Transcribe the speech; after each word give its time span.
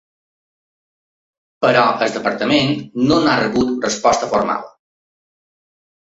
Però 1.65 1.83
el 2.05 2.15
departament 2.15 2.73
no 3.09 3.19
n’ha 3.25 3.35
rebut 3.41 3.75
resposta 3.89 4.31
formal. 4.33 4.65